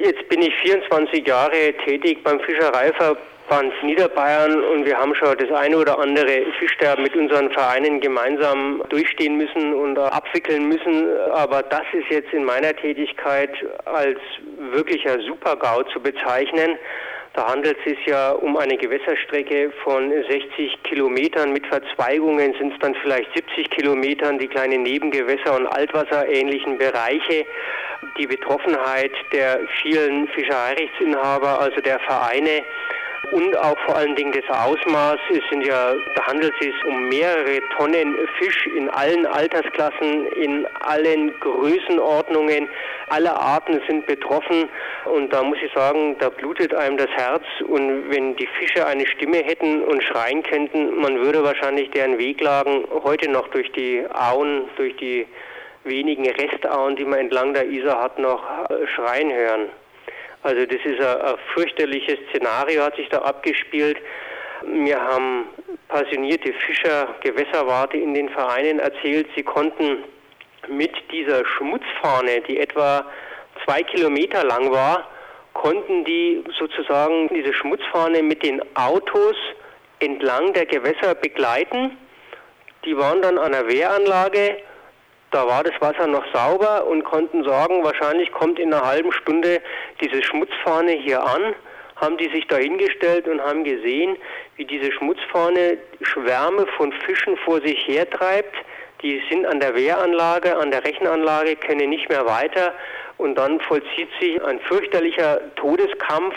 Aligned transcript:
Jetzt 0.00 0.28
bin 0.28 0.42
ich 0.42 0.54
24 0.62 1.26
Jahre 1.26 1.74
tätig 1.84 2.22
beim 2.22 2.38
Fischereiverband 2.40 3.82
Niederbayern 3.82 4.62
und 4.62 4.84
wir 4.84 4.96
haben 4.96 5.12
schon 5.14 5.36
das 5.36 5.50
eine 5.50 5.76
oder 5.76 5.98
andere 5.98 6.44
Fischsterben 6.58 7.02
mit 7.02 7.16
unseren 7.16 7.50
Vereinen 7.50 8.00
gemeinsam 8.00 8.80
durchstehen 8.90 9.36
müssen 9.36 9.74
und 9.74 9.98
abwickeln 9.98 10.68
müssen. 10.68 11.08
Aber 11.32 11.64
das 11.64 11.82
ist 11.92 12.08
jetzt 12.10 12.32
in 12.32 12.44
meiner 12.44 12.76
Tätigkeit 12.76 13.50
als 13.86 14.20
wirklicher 14.72 15.20
Super-GAU 15.20 15.82
zu 15.92 16.00
bezeichnen. 16.00 16.78
Da 17.38 17.46
handelt 17.46 17.78
es 17.78 17.84
sich 17.84 18.04
ja 18.04 18.32
um 18.32 18.56
eine 18.56 18.76
Gewässerstrecke 18.76 19.70
von 19.84 20.10
60 20.10 20.82
Kilometern. 20.82 21.52
Mit 21.52 21.64
Verzweigungen 21.68 22.52
sind 22.54 22.72
es 22.72 22.78
dann 22.80 22.96
vielleicht 22.96 23.32
70 23.32 23.70
Kilometern, 23.70 24.40
die 24.40 24.48
kleinen 24.48 24.82
Nebengewässer 24.82 25.54
und 25.54 25.68
Altwasserähnlichen 25.68 26.78
Bereiche. 26.78 27.46
Die 28.18 28.26
Betroffenheit 28.26 29.12
der 29.32 29.60
vielen 29.80 30.26
Fischereirechtsinhaber, 30.26 31.60
also 31.60 31.80
der 31.80 32.00
Vereine, 32.00 32.64
und 33.32 33.56
auch 33.56 33.78
vor 33.86 33.96
allen 33.96 34.16
Dingen 34.16 34.32
das 34.32 34.48
Ausmaß. 34.48 35.18
Es 35.30 35.42
sind 35.50 35.66
ja, 35.66 35.94
da 36.14 36.26
handelt 36.26 36.52
es 36.60 36.66
sich 36.66 36.84
um 36.84 37.08
mehrere 37.08 37.60
Tonnen 37.76 38.16
Fisch 38.38 38.66
in 38.66 38.88
allen 38.90 39.26
Altersklassen, 39.26 40.26
in 40.32 40.66
allen 40.80 41.38
Größenordnungen. 41.40 42.68
Alle 43.10 43.34
Arten 43.34 43.80
sind 43.86 44.06
betroffen 44.06 44.68
und 45.06 45.32
da 45.32 45.42
muss 45.42 45.58
ich 45.62 45.72
sagen, 45.72 46.16
da 46.18 46.28
blutet 46.28 46.74
einem 46.74 46.96
das 46.96 47.10
Herz 47.10 47.44
und 47.66 48.10
wenn 48.10 48.36
die 48.36 48.48
Fische 48.58 48.86
eine 48.86 49.06
Stimme 49.06 49.38
hätten 49.38 49.82
und 49.82 50.02
schreien 50.02 50.42
könnten, 50.42 51.00
man 51.00 51.18
würde 51.18 51.42
wahrscheinlich 51.42 51.90
deren 51.90 52.18
Weglagen 52.18 52.84
heute 53.02 53.30
noch 53.30 53.48
durch 53.48 53.70
die 53.72 54.04
Auen, 54.12 54.68
durch 54.76 54.94
die 54.96 55.26
wenigen 55.84 56.28
Restauen, 56.30 56.96
die 56.96 57.04
man 57.04 57.20
entlang 57.20 57.54
der 57.54 57.66
Isar 57.66 58.02
hat, 58.02 58.18
noch 58.18 58.42
schreien 58.94 59.32
hören. 59.32 59.68
Also 60.42 60.66
das 60.66 60.78
ist 60.84 61.00
ein, 61.00 61.20
ein 61.20 61.34
fürchterliches 61.54 62.18
Szenario, 62.30 62.82
hat 62.82 62.96
sich 62.96 63.08
da 63.08 63.18
abgespielt. 63.18 63.98
Wir 64.64 65.00
haben 65.00 65.46
passionierte 65.88 66.52
Fischer, 66.52 67.14
Gewässerwarte 67.22 67.96
in 67.96 68.14
den 68.14 68.28
Vereinen 68.28 68.78
erzählt, 68.78 69.28
sie 69.36 69.42
konnten 69.42 70.04
mit 70.68 70.92
dieser 71.12 71.44
Schmutzfahne, 71.46 72.40
die 72.42 72.58
etwa 72.58 73.04
zwei 73.64 73.82
Kilometer 73.82 74.44
lang 74.44 74.70
war, 74.70 75.08
konnten 75.54 76.04
die 76.04 76.44
sozusagen 76.58 77.28
diese 77.28 77.52
Schmutzfahne 77.52 78.22
mit 78.22 78.42
den 78.42 78.60
Autos 78.76 79.36
entlang 80.00 80.52
der 80.52 80.66
Gewässer 80.66 81.14
begleiten. 81.14 81.96
Die 82.84 82.96
waren 82.96 83.22
dann 83.22 83.38
an 83.38 83.52
der 83.52 83.66
Wehranlage 83.66 84.58
da 85.30 85.46
war 85.46 85.62
das 85.62 85.78
Wasser 85.80 86.06
noch 86.06 86.24
sauber 86.32 86.86
und 86.86 87.04
konnten 87.04 87.44
sagen, 87.44 87.84
wahrscheinlich 87.84 88.32
kommt 88.32 88.58
in 88.58 88.72
einer 88.72 88.84
halben 88.84 89.12
Stunde 89.12 89.60
diese 90.00 90.22
Schmutzfahne 90.22 90.92
hier 90.92 91.22
an. 91.22 91.54
Haben 91.96 92.16
die 92.16 92.30
sich 92.30 92.46
dahingestellt 92.46 93.28
und 93.28 93.40
haben 93.40 93.64
gesehen, 93.64 94.16
wie 94.56 94.64
diese 94.64 94.90
Schmutzfahne 94.92 95.78
Schwärme 96.00 96.66
von 96.76 96.92
Fischen 96.92 97.36
vor 97.38 97.60
sich 97.60 97.86
hertreibt. 97.86 98.54
Die 99.02 99.20
sind 99.28 99.44
an 99.46 99.60
der 99.60 99.74
Wehranlage, 99.74 100.56
an 100.56 100.70
der 100.70 100.84
Rechenanlage, 100.84 101.56
können 101.56 101.90
nicht 101.90 102.08
mehr 102.08 102.24
weiter. 102.24 102.72
Und 103.18 103.34
dann 103.34 103.60
vollzieht 103.60 104.08
sich 104.20 104.42
ein 104.42 104.60
fürchterlicher 104.60 105.40
Todeskampf. 105.56 106.36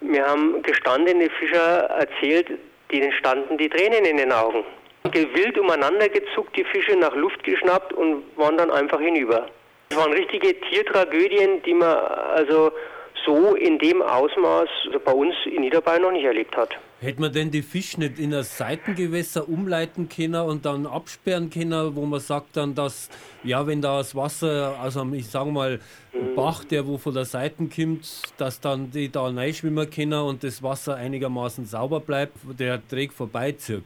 Mir 0.00 0.26
haben 0.26 0.62
gestandene 0.62 1.30
Fischer 1.30 1.84
erzählt, 1.98 2.50
denen 2.92 3.10
standen 3.12 3.58
die 3.58 3.70
Tränen 3.70 4.04
in 4.04 4.18
den 4.18 4.32
Augen 4.32 4.64
wild 5.12 5.58
umeinander 5.58 6.08
gezuckt, 6.08 6.56
die 6.56 6.64
Fische 6.64 6.96
nach 6.96 7.14
Luft 7.14 7.42
geschnappt 7.44 7.92
und 7.92 8.22
waren 8.36 8.56
dann 8.56 8.70
einfach 8.70 9.00
hinüber. 9.00 9.46
Das 9.90 9.98
waren 9.98 10.12
richtige 10.12 10.58
Tiertragödien, 10.60 11.62
die 11.62 11.74
man 11.74 11.96
also 11.96 12.72
so 13.24 13.54
in 13.54 13.78
dem 13.78 14.02
Ausmaß 14.02 14.68
bei 15.04 15.12
uns 15.12 15.34
in 15.46 15.62
Niederbayern 15.62 16.02
noch 16.02 16.12
nicht 16.12 16.24
erlebt 16.24 16.56
hat. 16.56 16.70
Hätte 17.00 17.20
man 17.20 17.32
denn 17.32 17.50
die 17.50 17.62
Fische 17.62 18.00
nicht 18.00 18.18
in 18.18 18.34
ein 18.34 18.42
Seitengewässer 18.42 19.48
umleiten 19.48 20.08
können 20.08 20.40
und 20.42 20.64
dann 20.64 20.86
absperren 20.86 21.50
können, 21.50 21.94
wo 21.94 22.06
man 22.06 22.20
sagt 22.20 22.56
dann, 22.56 22.74
dass, 22.74 23.10
ja, 23.42 23.66
wenn 23.66 23.82
da 23.82 23.98
das 23.98 24.14
Wasser, 24.14 24.76
also 24.82 25.06
ich 25.12 25.28
sage 25.28 25.50
mal, 25.50 25.80
mhm. 26.12 26.34
Bach, 26.34 26.64
der 26.64 26.86
wo 26.86 26.98
von 26.98 27.14
der 27.14 27.24
Seite 27.24 27.68
kommt, 27.74 28.22
dass 28.38 28.60
dann 28.60 28.90
die 28.90 29.10
da 29.10 29.26
reinschwimmen 29.26 29.88
können 29.90 30.20
und 30.20 30.44
das 30.44 30.62
Wasser 30.62 30.96
einigermaßen 30.96 31.66
sauber 31.66 32.00
bleibt, 32.00 32.36
der 32.58 32.86
Träg 32.88 33.12
vorbeizieht? 33.12 33.84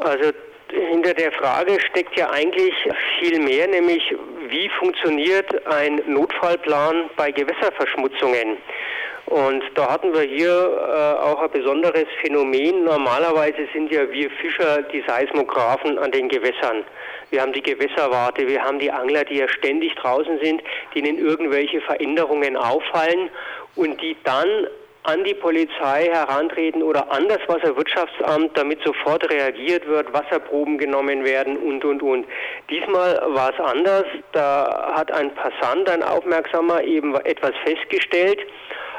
Also 0.00 0.32
hinter 0.70 1.14
der 1.14 1.32
Frage 1.32 1.78
steckt 1.90 2.16
ja 2.16 2.30
eigentlich 2.30 2.74
viel 3.18 3.40
mehr, 3.40 3.66
nämlich 3.68 4.02
wie 4.48 4.68
funktioniert 4.78 5.66
ein 5.66 6.00
Notfallplan 6.06 7.10
bei 7.16 7.30
Gewässerverschmutzungen. 7.30 8.56
Und 9.26 9.62
da 9.74 9.92
hatten 9.92 10.12
wir 10.12 10.22
hier 10.22 10.50
äh, 10.50 11.22
auch 11.22 11.40
ein 11.40 11.50
besonderes 11.50 12.06
Phänomen. 12.20 12.84
Normalerweise 12.84 13.68
sind 13.72 13.92
ja 13.92 14.10
wir 14.10 14.28
Fischer 14.28 14.82
die 14.82 15.04
Seismographen 15.06 15.98
an 15.98 16.10
den 16.10 16.28
Gewässern. 16.28 16.84
Wir 17.30 17.42
haben 17.42 17.52
die 17.52 17.62
Gewässerwarte, 17.62 18.48
wir 18.48 18.60
haben 18.60 18.80
die 18.80 18.90
Angler, 18.90 19.24
die 19.24 19.36
ja 19.36 19.48
ständig 19.48 19.94
draußen 19.94 20.40
sind, 20.42 20.62
denen 20.96 21.16
irgendwelche 21.18 21.80
Veränderungen 21.82 22.56
auffallen 22.56 23.30
und 23.76 24.02
die 24.02 24.16
dann 24.24 24.66
an 25.04 25.24
die 25.24 25.34
Polizei 25.34 26.08
herantreten 26.10 26.82
oder 26.82 27.10
an 27.10 27.26
das 27.28 27.40
Wasserwirtschaftsamt, 27.46 28.56
damit 28.56 28.82
sofort 28.84 29.28
reagiert 29.30 29.86
wird, 29.86 30.12
Wasserproben 30.12 30.76
genommen 30.78 31.24
werden 31.24 31.56
und, 31.56 31.84
und, 31.84 32.02
und. 32.02 32.26
Diesmal 32.68 33.20
war 33.28 33.52
es 33.52 33.60
anders. 33.60 34.04
Da 34.32 34.92
hat 34.94 35.10
ein 35.12 35.34
Passant, 35.34 35.88
ein 35.88 36.02
Aufmerksamer, 36.02 36.82
eben 36.84 37.14
etwas 37.24 37.52
festgestellt, 37.64 38.40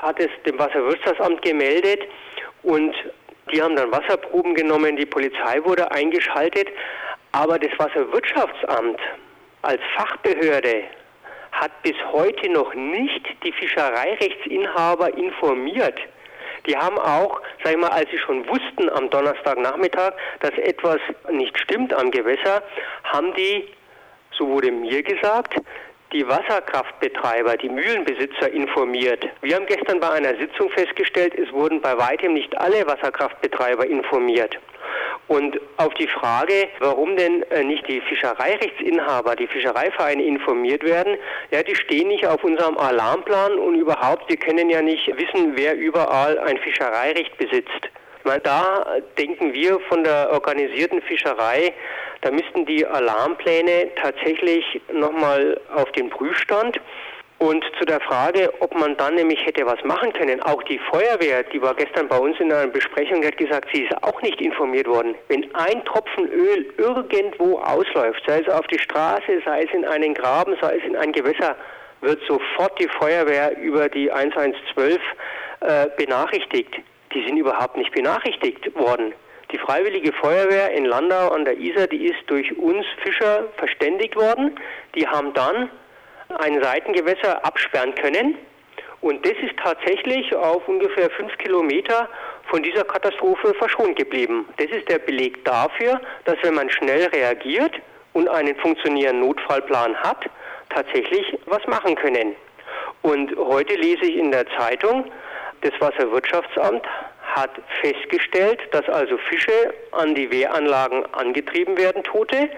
hat 0.01 0.19
es 0.19 0.29
dem 0.45 0.57
Wasserwirtschaftsamt 0.57 1.41
gemeldet 1.43 2.01
und 2.63 2.95
die 3.51 3.61
haben 3.61 3.75
dann 3.75 3.91
Wasserproben 3.91 4.55
genommen, 4.55 4.95
die 4.95 5.05
Polizei 5.05 5.63
wurde 5.63 5.91
eingeschaltet, 5.91 6.69
aber 7.31 7.59
das 7.59 7.71
Wasserwirtschaftsamt 7.77 8.99
als 9.61 9.81
Fachbehörde 9.95 10.83
hat 11.61 11.83
bis 11.83 11.95
heute 12.11 12.49
noch 12.49 12.73
nicht 12.73 13.23
die 13.43 13.51
Fischereirechtsinhaber 13.51 15.15
informiert. 15.15 15.99
Die 16.65 16.75
haben 16.75 16.97
auch, 16.97 17.39
sag 17.63 17.73
ich 17.73 17.79
mal, 17.79 17.89
als 17.89 18.09
sie 18.09 18.17
schon 18.17 18.47
wussten 18.47 18.89
am 18.89 19.09
Donnerstagnachmittag, 19.11 20.13
dass 20.39 20.51
etwas 20.57 20.97
nicht 21.31 21.57
stimmt 21.59 21.93
am 21.93 22.09
Gewässer, 22.09 22.63
haben 23.03 23.33
die, 23.35 23.67
so 24.31 24.47
wurde 24.47 24.71
mir 24.71 25.03
gesagt, 25.03 25.55
die 26.11 26.27
Wasserkraftbetreiber, 26.27 27.57
die 27.57 27.69
Mühlenbesitzer 27.69 28.51
informiert. 28.51 29.23
Wir 29.41 29.55
haben 29.55 29.65
gestern 29.67 29.99
bei 29.99 30.09
einer 30.09 30.35
Sitzung 30.37 30.69
festgestellt, 30.71 31.35
es 31.35 31.51
wurden 31.53 31.79
bei 31.79 31.95
weitem 31.97 32.33
nicht 32.33 32.57
alle 32.57 32.85
Wasserkraftbetreiber 32.87 33.85
informiert. 33.85 34.57
Und 35.27 35.59
auf 35.77 35.93
die 35.93 36.07
Frage, 36.07 36.67
warum 36.79 37.15
denn 37.15 37.43
äh, 37.43 37.63
nicht 37.63 37.87
die 37.87 38.01
Fischereirechtsinhaber, 38.01 39.35
die 39.35 39.47
Fischereivereine 39.47 40.23
informiert 40.23 40.83
werden, 40.83 41.15
ja, 41.51 41.63
die 41.63 41.75
stehen 41.75 42.09
nicht 42.09 42.25
auf 42.27 42.43
unserem 42.43 42.77
Alarmplan 42.77 43.57
und 43.57 43.75
überhaupt, 43.75 44.29
wir 44.29 44.37
können 44.37 44.69
ja 44.69 44.81
nicht 44.81 45.07
wissen, 45.07 45.53
wer 45.55 45.75
überall 45.77 46.37
ein 46.39 46.57
Fischereirecht 46.57 47.37
besitzt. 47.37 47.89
Meine, 48.23 48.41
da 48.41 48.85
denken 49.17 49.53
wir 49.53 49.79
von 49.89 50.03
der 50.03 50.29
organisierten 50.31 51.01
Fischerei, 51.01 51.73
da 52.21 52.29
müssten 52.29 52.65
die 52.65 52.85
Alarmpläne 52.85 53.89
tatsächlich 53.95 54.63
nochmal 54.93 55.59
auf 55.73 55.91
den 55.93 56.09
Prüfstand 56.09 56.79
und 57.41 57.65
zu 57.79 57.85
der 57.85 57.99
Frage, 58.01 58.53
ob 58.59 58.75
man 58.75 58.95
dann 58.97 59.15
nämlich 59.15 59.43
hätte 59.43 59.65
was 59.65 59.83
machen 59.83 60.13
können, 60.13 60.39
auch 60.43 60.61
die 60.61 60.79
Feuerwehr, 60.91 61.41
die 61.41 61.59
war 61.59 61.73
gestern 61.73 62.07
bei 62.07 62.17
uns 62.17 62.39
in 62.39 62.53
einer 62.53 62.67
Besprechung, 62.67 63.25
hat 63.25 63.35
gesagt, 63.37 63.67
sie 63.73 63.81
ist 63.81 64.03
auch 64.03 64.21
nicht 64.21 64.39
informiert 64.39 64.85
worden. 64.85 65.15
Wenn 65.27 65.43
ein 65.55 65.83
Tropfen 65.85 66.27
Öl 66.27 66.71
irgendwo 66.77 67.57
ausläuft, 67.57 68.21
sei 68.27 68.41
es 68.41 68.47
auf 68.47 68.67
die 68.67 68.77
Straße, 68.77 69.41
sei 69.43 69.63
es 69.63 69.73
in 69.73 69.85
einen 69.85 70.13
Graben, 70.13 70.55
sei 70.61 70.77
es 70.77 70.83
in 70.83 70.95
ein 70.95 71.11
Gewässer, 71.13 71.55
wird 72.01 72.21
sofort 72.27 72.79
die 72.79 72.87
Feuerwehr 72.87 73.57
über 73.57 73.89
die 73.89 74.11
1112 74.11 74.99
äh, 75.61 75.87
benachrichtigt. 75.97 76.75
Die 77.11 77.25
sind 77.25 77.37
überhaupt 77.37 77.75
nicht 77.75 77.91
benachrichtigt 77.91 78.71
worden. 78.75 79.13
Die 79.51 79.57
Freiwillige 79.57 80.13
Feuerwehr 80.13 80.71
in 80.73 80.85
Landau 80.85 81.29
an 81.29 81.45
der 81.45 81.57
Isar, 81.57 81.87
die 81.87 82.05
ist 82.05 82.21
durch 82.27 82.55
uns 82.59 82.85
Fischer 83.01 83.45
verständigt 83.57 84.15
worden. 84.15 84.59
Die 84.93 85.07
haben 85.07 85.33
dann 85.33 85.71
ein 86.39 86.61
Seitengewässer 86.61 87.43
absperren 87.45 87.95
können. 87.95 88.37
Und 89.01 89.25
das 89.25 89.33
ist 89.41 89.57
tatsächlich 89.57 90.33
auf 90.35 90.67
ungefähr 90.67 91.09
fünf 91.09 91.35
Kilometer 91.39 92.07
von 92.49 92.61
dieser 92.61 92.83
Katastrophe 92.83 93.53
verschont 93.55 93.95
geblieben. 93.95 94.47
Das 94.57 94.67
ist 94.67 94.87
der 94.89 94.99
Beleg 94.99 95.43
dafür, 95.43 95.99
dass 96.25 96.35
wenn 96.43 96.53
man 96.53 96.69
schnell 96.69 97.07
reagiert 97.07 97.73
und 98.13 98.29
einen 98.29 98.55
funktionierenden 98.57 99.27
Notfallplan 99.27 99.95
hat, 99.95 100.29
tatsächlich 100.69 101.37
was 101.47 101.65
machen 101.67 101.95
können. 101.95 102.35
Und 103.01 103.35
heute 103.37 103.73
lese 103.75 104.05
ich 104.05 104.17
in 104.17 104.31
der 104.31 104.45
Zeitung, 104.57 105.11
das 105.61 105.73
Wasserwirtschaftsamt 105.79 106.85
hat 107.35 107.51
festgestellt, 107.81 108.59
dass 108.71 108.87
also 108.89 109.17
Fische 109.29 109.73
an 109.91 110.13
die 110.15 110.29
Wehranlagen 110.31 111.05
angetrieben 111.13 111.77
werden, 111.77 112.03
tote, 112.03 112.49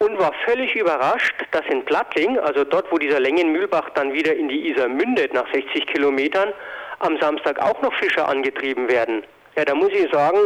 und 0.00 0.18
war 0.18 0.32
völlig 0.46 0.74
überrascht, 0.74 1.34
dass 1.50 1.64
in 1.66 1.84
Plattling, 1.84 2.38
also 2.38 2.64
dort, 2.64 2.90
wo 2.90 2.96
dieser 2.96 3.20
Längenmühlbach 3.20 3.90
dann 3.90 4.12
wieder 4.12 4.34
in 4.34 4.48
die 4.48 4.70
Isar 4.70 4.88
mündet, 4.88 5.34
nach 5.34 5.46
60 5.52 5.86
Kilometern, 5.86 6.52
am 7.00 7.18
Samstag 7.20 7.60
auch 7.60 7.80
noch 7.82 7.92
Fischer 7.94 8.26
angetrieben 8.26 8.88
werden. 8.88 9.22
Ja, 9.56 9.64
da 9.64 9.74
muss 9.74 9.90
ich 9.90 10.10
sagen, 10.10 10.38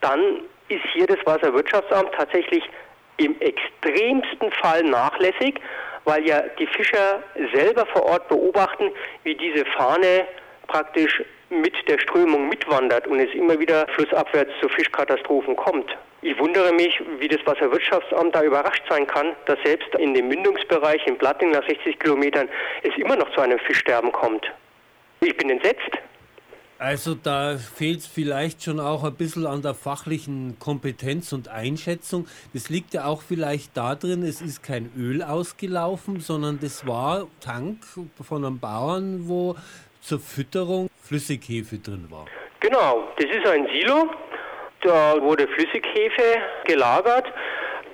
dann 0.00 0.40
ist 0.68 0.84
hier 0.94 1.06
das 1.06 1.18
Wasserwirtschaftsamt 1.24 2.12
tatsächlich 2.14 2.64
im 3.18 3.38
extremsten 3.40 4.50
Fall 4.52 4.82
nachlässig, 4.82 5.60
weil 6.04 6.26
ja 6.26 6.42
die 6.58 6.66
Fischer 6.66 7.22
selber 7.52 7.84
vor 7.86 8.04
Ort 8.04 8.28
beobachten, 8.28 8.90
wie 9.24 9.34
diese 9.34 9.66
Fahne 9.66 10.26
praktisch 10.66 11.22
mit 11.50 11.74
der 11.88 11.98
Strömung 11.98 12.48
mitwandert 12.48 13.06
und 13.06 13.20
es 13.20 13.32
immer 13.34 13.58
wieder 13.58 13.86
flussabwärts 13.94 14.52
zu 14.60 14.68
Fischkatastrophen 14.68 15.56
kommt. 15.56 15.96
Ich 16.22 16.38
wundere 16.38 16.72
mich, 16.72 17.02
wie 17.18 17.28
das 17.28 17.44
Wasserwirtschaftsamt 17.44 18.34
da 18.34 18.42
überrascht 18.42 18.82
sein 18.88 19.06
kann, 19.06 19.32
dass 19.46 19.58
selbst 19.64 19.94
in 19.98 20.14
dem 20.14 20.28
Mündungsbereich 20.28 21.06
in 21.06 21.18
Platting 21.18 21.50
nach 21.50 21.66
60 21.68 21.98
Kilometern 21.98 22.48
es 22.82 22.96
immer 22.96 23.16
noch 23.16 23.30
zu 23.34 23.40
einem 23.40 23.58
Fischsterben 23.58 24.10
kommt. 24.10 24.50
Ich 25.20 25.36
bin 25.36 25.50
entsetzt. 25.50 25.98
Also 26.78 27.14
da 27.14 27.56
fehlt 27.56 28.00
es 28.00 28.06
vielleicht 28.06 28.62
schon 28.62 28.80
auch 28.80 29.04
ein 29.04 29.14
bisschen 29.14 29.46
an 29.46 29.62
der 29.62 29.74
fachlichen 29.74 30.58
Kompetenz 30.58 31.32
und 31.32 31.48
Einschätzung. 31.48 32.26
Das 32.52 32.68
liegt 32.68 32.94
ja 32.94 33.04
auch 33.04 33.22
vielleicht 33.22 33.76
darin, 33.76 34.22
es 34.22 34.40
ist 34.40 34.62
kein 34.62 34.90
Öl 34.96 35.22
ausgelaufen, 35.22 36.20
sondern 36.20 36.58
das 36.60 36.86
war 36.86 37.28
Tank 37.40 37.84
von 38.20 38.44
einem 38.44 38.58
Bauern, 38.58 39.28
wo 39.28 39.56
zur 40.04 40.20
Fütterung 40.20 40.88
Flüssighefe 41.02 41.78
drin 41.78 42.06
war. 42.10 42.26
Genau, 42.60 43.08
das 43.16 43.26
ist 43.26 43.46
ein 43.46 43.66
Silo. 43.68 44.10
Da 44.82 45.20
wurde 45.20 45.48
Flüssighefe 45.48 46.42
gelagert. 46.64 47.26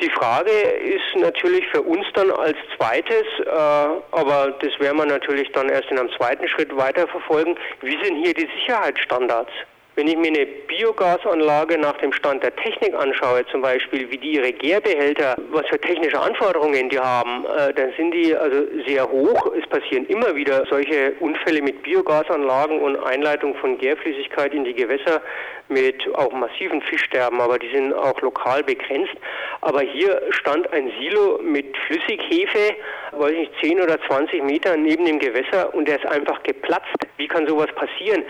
Die 0.00 0.10
Frage 0.10 0.50
ist 0.50 1.16
natürlich 1.16 1.66
für 1.68 1.82
uns 1.82 2.06
dann 2.14 2.30
als 2.30 2.56
zweites, 2.76 3.24
äh, 3.44 3.50
aber 3.50 4.52
das 4.60 4.78
werden 4.80 4.96
wir 4.96 5.06
natürlich 5.06 5.52
dann 5.52 5.68
erst 5.68 5.90
in 5.90 5.98
einem 5.98 6.10
zweiten 6.16 6.48
Schritt 6.48 6.74
weiterverfolgen, 6.74 7.56
wie 7.82 8.02
sind 8.02 8.24
hier 8.24 8.32
die 8.32 8.48
Sicherheitsstandards? 8.58 9.52
Wenn 10.00 10.08
ich 10.08 10.16
mir 10.16 10.28
eine 10.28 10.46
Biogasanlage 10.46 11.76
nach 11.76 11.98
dem 11.98 12.10
Stand 12.14 12.42
der 12.42 12.56
Technik 12.56 12.94
anschaue, 12.94 13.44
zum 13.52 13.60
Beispiel 13.60 14.10
wie 14.10 14.16
die 14.16 14.30
ihre 14.36 14.50
Gärbehälter, 14.50 15.36
was 15.50 15.66
für 15.66 15.78
technische 15.78 16.18
Anforderungen 16.18 16.88
die 16.88 16.98
haben, 16.98 17.44
äh, 17.44 17.74
dann 17.74 17.92
sind 17.98 18.12
die 18.12 18.34
also 18.34 18.62
sehr 18.86 19.06
hoch. 19.06 19.52
Es 19.54 19.68
passieren 19.68 20.06
immer 20.06 20.34
wieder 20.34 20.64
solche 20.70 21.12
Unfälle 21.20 21.60
mit 21.60 21.82
Biogasanlagen 21.82 22.80
und 22.80 22.96
Einleitung 22.96 23.54
von 23.56 23.76
Gärflüssigkeit 23.76 24.54
in 24.54 24.64
die 24.64 24.72
Gewässer 24.72 25.20
mit 25.68 26.02
auch 26.14 26.32
massiven 26.32 26.80
Fischsterben, 26.80 27.38
aber 27.38 27.58
die 27.58 27.68
sind 27.68 27.92
auch 27.92 28.18
lokal 28.22 28.62
begrenzt. 28.62 29.16
Aber 29.60 29.82
hier 29.82 30.22
stand 30.30 30.72
ein 30.72 30.90
Silo 30.98 31.40
mit 31.42 31.76
Flüssighefe, 31.76 32.74
weiß 33.12 33.32
nicht, 33.32 33.52
10 33.60 33.82
oder 33.82 34.00
20 34.06 34.42
Meter 34.44 34.78
neben 34.78 35.04
dem 35.04 35.18
Gewässer 35.18 35.74
und 35.74 35.86
der 35.86 35.96
ist 35.96 36.06
einfach 36.06 36.42
geplatzt. 36.42 36.88
Wie 37.18 37.28
kann 37.28 37.46
sowas 37.46 37.68
passieren? 37.74 38.24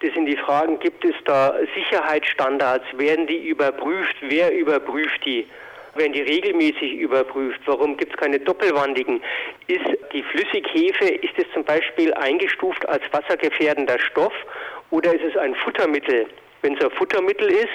Das 0.00 0.14
sind 0.14 0.26
die 0.26 0.36
Fragen, 0.36 0.78
gibt 0.78 1.04
es 1.04 1.14
da 1.24 1.54
Sicherheitsstandards? 1.74 2.84
Werden 2.96 3.26
die 3.26 3.48
überprüft? 3.48 4.14
Wer 4.20 4.52
überprüft 4.52 5.24
die? 5.24 5.46
Werden 5.96 6.12
die 6.12 6.22
regelmäßig 6.22 6.94
überprüft? 6.94 7.60
Warum 7.66 7.96
gibt 7.96 8.12
es 8.12 8.18
keine 8.18 8.38
doppelwandigen? 8.38 9.20
Ist 9.66 9.86
die 10.12 10.22
Flüssighefe, 10.22 11.06
ist 11.06 11.36
es 11.36 11.46
zum 11.52 11.64
Beispiel 11.64 12.14
eingestuft 12.14 12.88
als 12.88 13.02
wassergefährdender 13.10 13.98
Stoff 13.98 14.32
oder 14.90 15.12
ist 15.12 15.24
es 15.24 15.36
ein 15.36 15.56
Futtermittel? 15.56 16.26
Wenn 16.62 16.76
es 16.76 16.84
ein 16.84 16.90
Futtermittel 16.92 17.50
ist, 17.50 17.68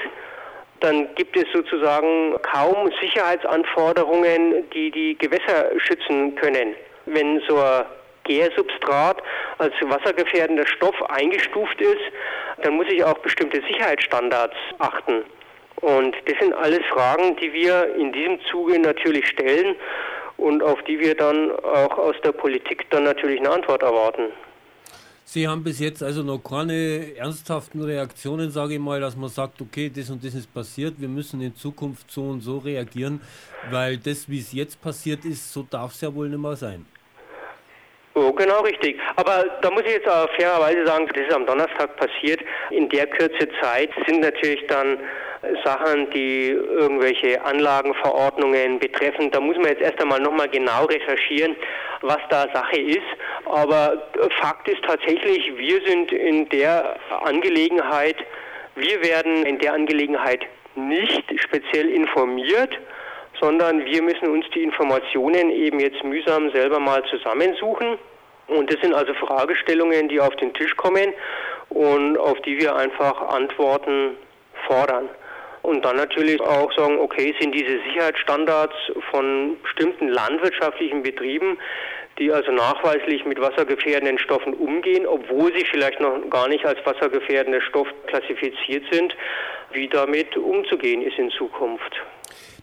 dann 0.79 1.13
gibt 1.15 1.35
es 1.35 1.45
sozusagen 1.51 2.35
kaum 2.41 2.89
Sicherheitsanforderungen, 3.01 4.69
die 4.71 4.91
die 4.91 5.17
Gewässer 5.17 5.71
schützen 5.77 6.35
können. 6.35 6.75
Wenn 7.05 7.41
so 7.47 7.57
ein 7.57 7.83
Gärsubstrat 8.23 9.21
als 9.57 9.73
wassergefährdender 9.81 10.65
Stoff 10.67 10.95
eingestuft 11.09 11.79
ist, 11.81 12.01
dann 12.61 12.75
muss 12.75 12.87
ich 12.89 13.03
auch 13.03 13.17
bestimmte 13.19 13.61
Sicherheitsstandards 13.61 14.55
achten. 14.79 15.23
Und 15.81 16.15
das 16.25 16.35
sind 16.39 16.53
alles 16.53 16.81
Fragen, 16.91 17.35
die 17.37 17.51
wir 17.51 17.95
in 17.95 18.13
diesem 18.13 18.39
Zuge 18.49 18.79
natürlich 18.79 19.27
stellen 19.27 19.75
und 20.37 20.63
auf 20.63 20.81
die 20.83 20.99
wir 20.99 21.15
dann 21.15 21.51
auch 21.51 21.97
aus 21.97 22.15
der 22.23 22.31
Politik 22.31 22.89
dann 22.89 23.03
natürlich 23.03 23.39
eine 23.39 23.51
Antwort 23.51 23.83
erwarten. 23.83 24.29
Sie 25.25 25.47
haben 25.47 25.63
bis 25.63 25.79
jetzt 25.79 26.03
also 26.03 26.21
noch 26.21 26.39
keine 26.39 27.15
ernsthaften 27.15 27.81
Reaktionen, 27.81 28.51
sage 28.51 28.75
ich 28.75 28.79
mal, 28.79 28.99
dass 28.99 29.15
man 29.15 29.29
sagt, 29.29 29.61
okay, 29.61 29.89
das 29.89 30.09
und 30.09 30.23
das 30.23 30.35
ist 30.35 30.53
passiert, 30.53 30.95
wir 30.97 31.07
müssen 31.07 31.41
in 31.41 31.55
Zukunft 31.55 32.11
so 32.11 32.23
und 32.23 32.41
so 32.41 32.57
reagieren, 32.57 33.21
weil 33.71 33.97
das, 33.97 34.29
wie 34.29 34.39
es 34.39 34.51
jetzt 34.51 34.81
passiert 34.81 35.23
ist, 35.25 35.51
so 35.51 35.65
darf 35.69 35.93
es 35.93 36.01
ja 36.01 36.13
wohl 36.13 36.29
nicht 36.29 36.39
mehr 36.39 36.55
sein. 36.55 36.85
Oh, 38.15 38.31
genau 38.31 38.61
richtig. 38.61 38.99
Aber 39.15 39.45
da 39.61 39.71
muss 39.71 39.83
ich 39.85 39.93
jetzt 39.93 40.07
auch 40.07 40.29
fairerweise 40.35 40.85
sagen, 40.85 41.07
das 41.07 41.25
ist 41.25 41.33
am 41.33 41.47
Donnerstag 41.47 41.95
passiert. 41.97 42.41
In 42.69 42.87
der 42.89 43.07
Kürze 43.07 43.49
Zeit 43.59 43.89
sind 44.05 44.21
natürlich 44.21 44.65
dann 44.67 44.99
Sachen, 45.65 46.09
die 46.11 46.49
irgendwelche 46.49 47.43
Anlagenverordnungen 47.43 48.79
betreffen. 48.79 49.31
Da 49.31 49.39
muss 49.39 49.57
man 49.57 49.67
jetzt 49.67 49.81
erst 49.81 49.99
einmal 49.99 50.19
nochmal 50.19 50.47
genau 50.47 50.85
recherchieren, 50.85 51.55
was 52.01 52.19
da 52.29 52.47
Sache 52.53 52.79
ist. 52.79 53.01
Aber 53.45 54.07
Fakt 54.39 54.67
ist 54.67 54.83
tatsächlich, 54.83 55.51
wir 55.57 55.81
sind 55.81 56.11
in 56.11 56.47
der 56.49 56.95
Angelegenheit, 57.23 58.17
wir 58.75 59.03
werden 59.03 59.43
in 59.45 59.57
der 59.57 59.73
Angelegenheit 59.73 60.45
nicht 60.75 61.23
speziell 61.41 61.89
informiert 61.89 62.77
sondern 63.43 63.83
wir 63.83 64.01
müssen 64.01 64.29
uns 64.29 64.45
die 64.55 64.63
Informationen 64.63 65.49
eben 65.49 65.77
jetzt 65.81 66.01
mühsam 66.05 66.49
selber 66.51 66.79
mal 66.79 67.03
zusammensuchen. 67.09 67.97
Und 68.47 68.71
das 68.71 68.79
sind 68.79 68.93
also 68.93 69.13
Fragestellungen, 69.15 70.07
die 70.07 70.21
auf 70.21 70.33
den 70.37 70.53
Tisch 70.53 70.73
kommen 70.77 71.13
und 71.69 72.17
auf 72.17 72.39
die 72.43 72.57
wir 72.57 72.73
einfach 72.73 73.21
Antworten 73.27 74.15
fordern. 74.65 75.09
Und 75.61 75.83
dann 75.83 75.97
natürlich 75.97 76.39
auch 76.39 76.71
sagen, 76.73 76.99
okay, 76.99 77.35
sind 77.37 77.53
diese 77.53 77.81
Sicherheitsstandards 77.83 78.75
von 79.11 79.57
bestimmten 79.61 80.07
landwirtschaftlichen 80.07 81.03
Betrieben, 81.03 81.57
die 82.19 82.31
also 82.31 82.51
nachweislich 82.51 83.25
mit 83.25 83.41
wassergefährdenden 83.41 84.19
Stoffen 84.19 84.53
umgehen, 84.53 85.05
obwohl 85.05 85.53
sie 85.53 85.65
vielleicht 85.65 85.99
noch 85.99 86.29
gar 86.29 86.47
nicht 86.47 86.65
als 86.65 86.79
wassergefährdender 86.85 87.61
Stoff 87.61 87.87
klassifiziert 88.07 88.85
sind, 88.89 89.17
wie 89.73 89.89
damit 89.89 90.37
umzugehen 90.37 91.01
ist 91.01 91.17
in 91.17 91.29
Zukunft. 91.31 92.01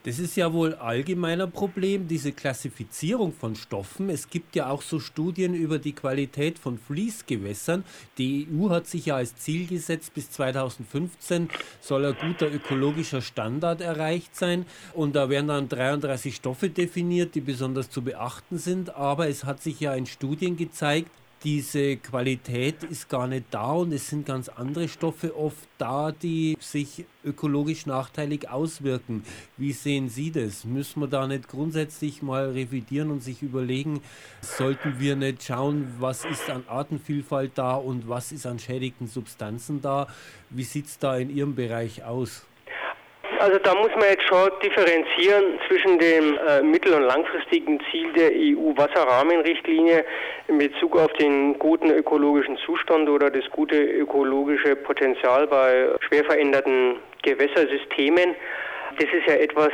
Das 0.02 0.18
ist 0.18 0.34
ja 0.36 0.54
wohl 0.54 0.74
allgemeiner 0.76 1.46
Problem, 1.46 2.08
diese 2.08 2.32
Klassifizierung 2.32 3.34
von 3.34 3.54
Stoffen. 3.54 4.08
Es 4.08 4.30
gibt 4.30 4.56
ja 4.56 4.70
auch 4.70 4.80
so 4.80 4.98
Studien 4.98 5.52
über 5.52 5.78
die 5.78 5.92
Qualität 5.92 6.58
von 6.58 6.78
Fließgewässern. 6.78 7.84
Die 8.16 8.48
EU 8.50 8.70
hat 8.70 8.86
sich 8.86 9.06
ja 9.06 9.16
als 9.16 9.36
Ziel 9.36 9.66
gesetzt, 9.66 10.14
bis 10.14 10.30
2015 10.30 11.50
soll 11.82 12.06
ein 12.06 12.16
guter 12.18 12.50
ökologischer 12.50 13.20
Standard 13.20 13.82
erreicht 13.82 14.34
sein. 14.34 14.64
Und 14.94 15.16
da 15.16 15.28
werden 15.28 15.48
dann 15.48 15.68
33 15.68 16.34
Stoffe 16.34 16.70
definiert, 16.70 17.34
die 17.34 17.42
besonders 17.42 17.90
zu 17.90 18.00
beachten 18.00 18.56
sind. 18.56 18.94
Aber 18.94 19.28
es 19.28 19.44
hat 19.44 19.62
sich 19.62 19.80
ja 19.80 19.94
in 19.94 20.06
Studien 20.06 20.56
gezeigt, 20.56 21.10
diese 21.42 21.96
Qualität 21.96 22.82
ist 22.84 23.08
gar 23.08 23.26
nicht 23.26 23.46
da 23.50 23.72
und 23.72 23.92
es 23.92 24.08
sind 24.08 24.26
ganz 24.26 24.48
andere 24.48 24.88
Stoffe 24.88 25.36
oft 25.36 25.68
da, 25.78 26.12
die 26.12 26.56
sich 26.60 27.06
ökologisch 27.24 27.86
nachteilig 27.86 28.50
auswirken. 28.50 29.22
Wie 29.56 29.72
sehen 29.72 30.08
Sie 30.08 30.30
das? 30.30 30.64
Müssen 30.64 31.00
wir 31.00 31.08
da 31.08 31.26
nicht 31.26 31.48
grundsätzlich 31.48 32.20
mal 32.20 32.50
revidieren 32.50 33.10
und 33.10 33.22
sich 33.22 33.42
überlegen, 33.42 34.02
sollten 34.42 34.98
wir 34.98 35.16
nicht 35.16 35.42
schauen, 35.42 35.94
was 35.98 36.24
ist 36.24 36.50
an 36.50 36.64
Artenvielfalt 36.68 37.52
da 37.54 37.74
und 37.74 38.08
was 38.08 38.32
ist 38.32 38.46
an 38.46 38.58
schädigten 38.58 39.06
Substanzen 39.06 39.80
da? 39.80 40.08
Wie 40.50 40.64
sieht 40.64 40.86
es 40.86 40.98
da 40.98 41.16
in 41.16 41.34
Ihrem 41.34 41.54
Bereich 41.54 42.04
aus? 42.04 42.46
Also 43.40 43.58
da 43.58 43.74
muss 43.74 43.88
man 43.94 44.04
jetzt 44.10 44.24
schon 44.24 44.50
differenzieren 44.62 45.58
zwischen 45.66 45.98
dem 45.98 46.38
äh, 46.46 46.60
mittel- 46.60 46.92
und 46.92 47.04
langfristigen 47.04 47.80
Ziel 47.90 48.12
der 48.12 48.32
EU-Wasserrahmenrichtlinie 48.34 50.04
in 50.48 50.58
Bezug 50.58 50.94
auf 50.98 51.10
den 51.14 51.58
guten 51.58 51.90
ökologischen 51.90 52.58
Zustand 52.58 53.08
oder 53.08 53.30
das 53.30 53.48
gute 53.50 53.80
ökologische 53.80 54.76
Potenzial 54.76 55.46
bei 55.46 55.88
schwer 56.06 56.22
veränderten 56.26 56.96
Gewässersystemen. 57.22 58.34
Das 58.98 59.08
ist 59.10 59.26
ja 59.26 59.36
etwas, 59.36 59.70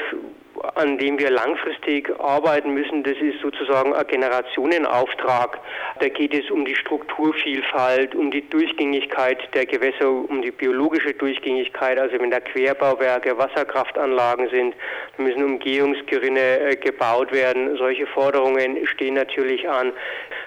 an 0.74 0.98
dem 0.98 1.18
wir 1.18 1.30
langfristig 1.30 2.12
arbeiten 2.18 2.74
müssen, 2.74 3.02
das 3.02 3.16
ist 3.18 3.40
sozusagen 3.40 3.94
ein 3.94 4.06
Generationenauftrag. 4.06 5.58
Da 6.00 6.08
geht 6.08 6.34
es 6.34 6.50
um 6.50 6.64
die 6.64 6.74
Strukturvielfalt, 6.74 8.14
um 8.14 8.30
die 8.30 8.48
Durchgängigkeit 8.48 9.38
der 9.54 9.66
Gewässer, 9.66 10.10
um 10.10 10.42
die 10.42 10.50
biologische 10.50 11.14
Durchgängigkeit. 11.14 11.98
Also 11.98 12.18
wenn 12.18 12.30
da 12.30 12.40
Querbauwerke, 12.40 13.36
Wasserkraftanlagen 13.38 14.48
sind, 14.50 14.74
müssen 15.18 15.44
Umgehungsgerinne 15.44 16.60
äh, 16.60 16.76
gebaut 16.76 17.32
werden. 17.32 17.76
Solche 17.76 18.06
Forderungen 18.06 18.86
stehen 18.86 19.14
natürlich 19.14 19.68
an. 19.68 19.92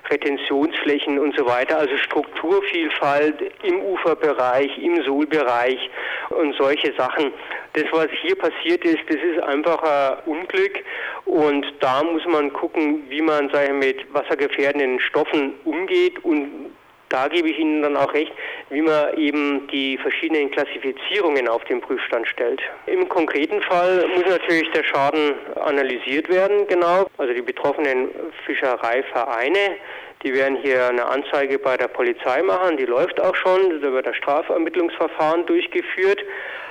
Retentionsflächen 0.09 1.19
und 1.19 1.35
so 1.37 1.45
weiter. 1.45 1.77
Also 1.77 1.97
Strukturvielfalt 1.97 3.35
im 3.63 3.81
Uferbereich, 3.81 4.77
im 4.79 5.03
Sohlbereich 5.03 5.89
und 6.29 6.55
solche 6.55 6.93
Sachen. 6.93 7.31
Das, 7.79 7.91
was 7.93 8.07
hier 8.21 8.35
passiert 8.35 8.83
ist, 8.83 8.99
das 9.07 9.17
ist 9.17 9.39
einfach 9.41 9.81
ein 9.83 10.17
Unglück. 10.25 10.83
Und 11.25 11.65
da 11.79 12.03
muss 12.03 12.25
man 12.25 12.51
gucken, 12.51 13.03
wie 13.09 13.21
man 13.21 13.49
ich, 13.49 13.71
mit 13.71 14.13
wassergefährdenden 14.13 14.99
Stoffen 14.99 15.53
umgeht. 15.63 16.23
Und 16.25 16.73
da 17.07 17.27
gebe 17.27 17.49
ich 17.49 17.57
Ihnen 17.57 17.81
dann 17.81 17.95
auch 17.95 18.13
recht, 18.13 18.33
wie 18.69 18.81
man 18.81 19.17
eben 19.17 19.67
die 19.67 19.97
verschiedenen 19.97 20.51
Klassifizierungen 20.51 21.47
auf 21.47 21.63
den 21.65 21.79
Prüfstand 21.79 22.27
stellt. 22.27 22.61
Im 22.85 23.07
konkreten 23.07 23.61
Fall 23.61 24.05
muss 24.15 24.25
natürlich 24.25 24.69
der 24.71 24.83
Schaden 24.83 25.35
analysiert 25.55 26.27
werden, 26.29 26.67
genau. 26.67 27.07
Also 27.17 27.33
die 27.33 27.41
betroffenen 27.41 28.09
Fischereivereine, 28.45 29.77
die 30.23 30.33
werden 30.33 30.57
hier 30.61 30.87
eine 30.87 31.05
Anzeige 31.05 31.57
bei 31.57 31.77
der 31.77 31.87
Polizei 31.87 32.43
machen, 32.43 32.75
die 32.75 32.85
läuft 32.85 33.21
auch 33.21 33.35
schon, 33.35 33.81
da 33.81 33.91
wird 33.91 34.05
das 34.05 34.17
Strafermittlungsverfahren 34.17 35.45
durchgeführt. 35.45 36.21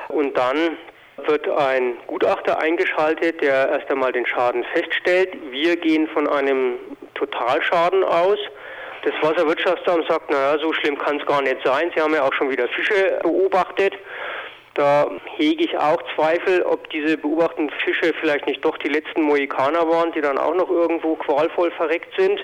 Und 0.08 0.36
dann 0.36 0.76
wird 1.26 1.48
ein 1.48 1.96
Gutachter 2.06 2.58
eingeschaltet, 2.58 3.40
der 3.40 3.68
erst 3.70 3.90
einmal 3.90 4.12
den 4.12 4.26
Schaden 4.26 4.64
feststellt. 4.72 5.30
Wir 5.50 5.76
gehen 5.76 6.08
von 6.08 6.28
einem 6.28 6.74
Totalschaden 7.14 8.04
aus. 8.04 8.38
Das 9.04 9.14
Wasserwirtschaftsamt 9.22 10.08
sagt, 10.08 10.30
naja, 10.30 10.58
so 10.58 10.72
schlimm 10.72 10.98
kann 10.98 11.18
es 11.18 11.26
gar 11.26 11.42
nicht 11.42 11.58
sein. 11.64 11.90
Sie 11.94 12.00
haben 12.00 12.14
ja 12.14 12.22
auch 12.22 12.32
schon 12.32 12.50
wieder 12.50 12.68
Fische 12.68 13.18
beobachtet. 13.22 13.94
Da 14.78 15.10
hege 15.36 15.64
ich 15.64 15.76
auch 15.76 16.00
Zweifel, 16.14 16.62
ob 16.62 16.88
diese 16.90 17.16
beobachteten 17.18 17.68
Fische 17.84 18.14
vielleicht 18.20 18.46
nicht 18.46 18.64
doch 18.64 18.78
die 18.78 18.86
letzten 18.86 19.22
Mohikaner 19.22 19.88
waren, 19.88 20.12
die 20.12 20.20
dann 20.20 20.38
auch 20.38 20.54
noch 20.54 20.70
irgendwo 20.70 21.16
qualvoll 21.16 21.72
verreckt 21.72 22.14
sind 22.16 22.40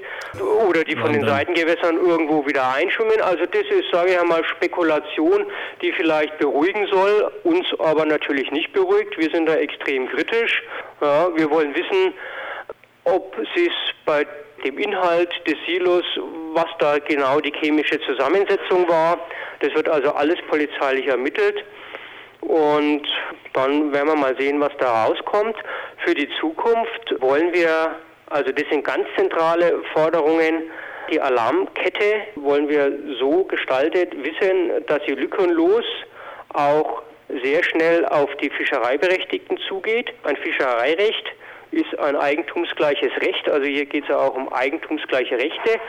oder 0.68 0.82
die 0.82 0.96
von 0.96 1.12
den 1.12 1.24
Seitengewässern 1.24 1.96
irgendwo 1.96 2.44
wieder 2.44 2.74
einschwimmen. 2.74 3.20
Also 3.20 3.46
das 3.46 3.62
ist, 3.70 3.88
sage 3.92 4.10
ich 4.10 4.20
einmal, 4.20 4.42
Spekulation, 4.42 5.46
die 5.80 5.92
vielleicht 5.92 6.36
beruhigen 6.38 6.88
soll, 6.88 7.30
uns 7.44 7.68
aber 7.78 8.04
natürlich 8.04 8.50
nicht 8.50 8.72
beruhigt. 8.72 9.16
Wir 9.16 9.30
sind 9.30 9.46
da 9.46 9.54
extrem 9.54 10.08
kritisch. 10.08 10.60
Ja, 11.00 11.28
wir 11.36 11.48
wollen 11.52 11.72
wissen, 11.76 12.14
ob 13.04 13.38
es 13.38 13.70
bei 14.06 14.26
dem 14.64 14.76
Inhalt 14.78 15.30
des 15.46 15.54
Silos, 15.68 16.04
was 16.52 16.66
da 16.80 16.98
genau 16.98 17.38
die 17.38 17.52
chemische 17.52 18.00
Zusammensetzung 18.00 18.88
war. 18.88 19.20
Das 19.60 19.72
wird 19.74 19.88
also 19.88 20.12
alles 20.14 20.38
polizeilich 20.48 21.06
ermittelt. 21.06 21.64
Und 22.46 23.06
dann 23.52 23.92
werden 23.92 24.08
wir 24.08 24.16
mal 24.16 24.36
sehen, 24.38 24.60
was 24.60 24.72
da 24.78 25.04
rauskommt. 25.04 25.56
Für 26.04 26.14
die 26.14 26.28
Zukunft 26.40 27.14
wollen 27.20 27.52
wir, 27.52 27.96
also 28.30 28.52
das 28.52 28.64
sind 28.70 28.84
ganz 28.84 29.06
zentrale 29.16 29.82
Forderungen, 29.92 30.70
die 31.10 31.20
Alarmkette 31.20 32.22
wollen 32.36 32.68
wir 32.68 32.90
so 33.18 33.44
gestaltet 33.44 34.12
wissen, 34.16 34.84
dass 34.86 35.00
sie 35.06 35.14
lückenlos 35.14 35.84
auch 36.54 37.02
sehr 37.42 37.62
schnell 37.62 38.06
auf 38.06 38.34
die 38.36 38.50
Fischereiberechtigten 38.50 39.58
zugeht. 39.68 40.12
Ein 40.24 40.36
Fischereirecht 40.36 41.32
ist 41.72 41.98
ein 41.98 42.16
eigentumsgleiches 42.16 43.12
Recht. 43.20 43.48
Also 43.48 43.66
hier 43.66 43.86
geht 43.86 44.04
es 44.04 44.08
ja 44.08 44.18
auch 44.18 44.34
um 44.34 44.52
eigentumsgleiche 44.52 45.36
Rechte. 45.36 45.80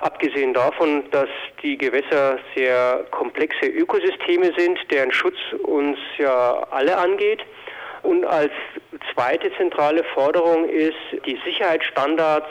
Abgesehen 0.00 0.54
davon, 0.54 1.04
dass 1.10 1.28
die 1.62 1.78
Gewässer 1.78 2.38
sehr 2.54 3.04
komplexe 3.10 3.66
Ökosysteme 3.66 4.52
sind, 4.56 4.78
deren 4.90 5.12
Schutz 5.12 5.36
uns 5.62 5.98
ja 6.18 6.66
alle 6.70 6.96
angeht. 6.96 7.40
Und 8.02 8.24
als 8.24 8.52
zweite 9.14 9.50
zentrale 9.56 10.04
Forderung 10.04 10.68
ist 10.68 10.96
die 11.24 11.38
Sicherheitsstandards 11.44 12.48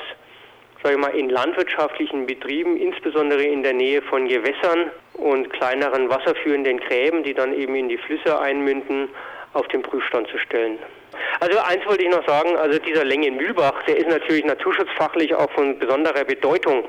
ich 0.92 0.98
mal, 0.98 1.16
in 1.16 1.30
landwirtschaftlichen 1.30 2.26
Betrieben, 2.26 2.78
insbesondere 2.78 3.44
in 3.44 3.64
der 3.64 3.74
Nähe 3.74 4.02
von 4.04 4.28
Gewässern 4.28 4.92
und 5.14 5.52
kleineren 5.52 6.10
wasserführenden 6.10 6.80
Gräben, 6.80 7.24
die 7.24 7.34
dann 7.34 7.54
eben 7.54 7.76
in 7.76 7.90
die 7.90 7.98
Flüsse 7.98 8.40
einmünden, 8.40 9.10
auf 9.54 9.68
den 9.70 9.82
Prüfstand 9.82 10.28
zu 10.28 10.38
stellen. 10.38 10.78
Also 11.40 11.58
eins 11.60 11.86
wollte 11.86 12.04
ich 12.04 12.10
noch 12.10 12.26
sagen, 12.28 12.58
also 12.58 12.78
dieser 12.80 13.06
Längen-Mühlbach, 13.06 13.84
der 13.84 13.98
ist 13.98 14.10
natürlich 14.10 14.46
naturschutzfachlich 14.46 15.34
auch 15.34 15.50
von 15.52 15.80
besonderer 15.80 16.26
Bedeutung. 16.26 16.84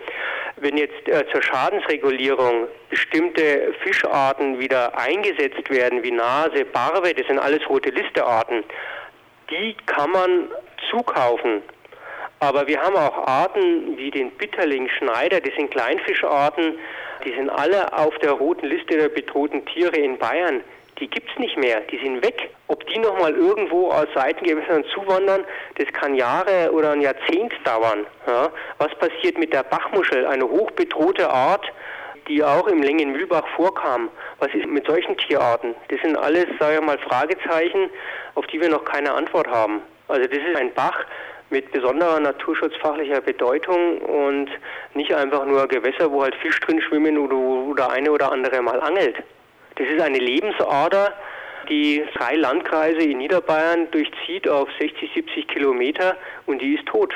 Wenn 0.56 0.76
jetzt 0.78 1.06
äh, 1.06 1.24
zur 1.30 1.42
Schadensregulierung 1.42 2.68
bestimmte 2.88 3.74
Fischarten 3.82 4.58
wieder 4.58 4.96
eingesetzt 4.96 5.68
werden, 5.68 6.02
wie 6.02 6.10
Nase, 6.10 6.64
Barbe, 6.64 7.12
das 7.12 7.26
sind 7.26 7.38
alles 7.38 7.68
rote 7.68 7.90
Listearten, 7.90 8.64
die 9.50 9.76
kann 9.84 10.10
man 10.10 10.48
zukaufen. 10.90 11.62
Aber 12.38 12.66
wir 12.66 12.80
haben 12.80 12.96
auch 12.96 13.26
Arten 13.26 13.96
wie 13.96 14.10
den 14.10 14.30
Bitterling, 14.32 14.88
Schneider, 14.88 15.40
das 15.40 15.54
sind 15.54 15.70
Kleinfischarten, 15.70 16.78
die 17.24 17.32
sind 17.32 17.50
alle 17.50 17.92
auf 17.92 18.16
der 18.18 18.32
roten 18.32 18.66
Liste 18.66 18.96
der 18.96 19.08
bedrohten 19.08 19.64
Tiere 19.66 19.96
in 19.96 20.18
Bayern 20.18 20.62
die 20.98 21.08
gibt 21.08 21.30
es 21.30 21.38
nicht 21.38 21.56
mehr, 21.58 21.80
die 21.82 21.98
sind 21.98 22.24
weg. 22.24 22.50
Ob 22.68 22.86
die 22.86 22.98
nochmal 22.98 23.34
irgendwo 23.34 23.90
aus 23.90 24.06
Seitengewässern 24.14 24.84
zuwandern, 24.94 25.44
das 25.76 25.86
kann 25.92 26.14
Jahre 26.14 26.70
oder 26.72 26.92
ein 26.92 27.00
Jahrzehnt 27.00 27.52
dauern. 27.64 28.06
Ja. 28.26 28.50
Was 28.78 28.94
passiert 28.98 29.38
mit 29.38 29.52
der 29.52 29.62
Bachmuschel, 29.62 30.26
eine 30.26 30.44
hochbedrohte 30.44 31.28
Art, 31.28 31.66
die 32.28 32.42
auch 32.42 32.66
im 32.66 32.82
Längenmühlbach 32.82 33.46
vorkam? 33.54 34.08
Was 34.38 34.48
ist 34.54 34.66
mit 34.66 34.86
solchen 34.86 35.16
Tierarten? 35.18 35.74
Das 35.88 36.00
sind 36.00 36.16
alles, 36.16 36.46
sage 36.58 36.76
ich 36.76 36.80
mal, 36.80 36.98
Fragezeichen, 36.98 37.90
auf 38.34 38.46
die 38.46 38.60
wir 38.60 38.68
noch 38.68 38.84
keine 38.84 39.12
Antwort 39.12 39.48
haben. 39.48 39.82
Also 40.08 40.26
das 40.26 40.38
ist 40.38 40.56
ein 40.56 40.72
Bach, 40.74 41.04
mit 41.50 41.70
besonderer 41.70 42.18
naturschutzfachlicher 42.18 43.20
Bedeutung 43.20 43.98
und 43.98 44.50
nicht 44.94 45.14
einfach 45.14 45.44
nur 45.46 45.68
Gewässer, 45.68 46.10
wo 46.10 46.22
halt 46.22 46.34
Fisch 46.36 46.58
drin 46.60 46.80
schwimmen 46.80 47.18
oder 47.18 47.36
wo 47.36 47.74
der 47.74 47.90
eine 47.90 48.10
oder 48.10 48.32
andere 48.32 48.60
mal 48.62 48.80
angelt. 48.80 49.16
Das 49.76 49.86
ist 49.88 50.00
eine 50.00 50.18
Lebensader, 50.18 51.12
die 51.68 52.02
drei 52.14 52.36
Landkreise 52.36 53.02
in 53.02 53.18
Niederbayern 53.18 53.90
durchzieht 53.90 54.48
auf 54.48 54.68
60, 54.78 55.10
70 55.14 55.48
Kilometer 55.48 56.16
und 56.46 56.60
die 56.60 56.74
ist 56.74 56.86
tot. 56.86 57.12